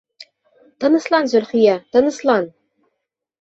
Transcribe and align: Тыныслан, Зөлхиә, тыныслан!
Тыныслан, 0.83 1.29
Зөлхиә, 1.33 1.75
тыныслан! 1.91 2.49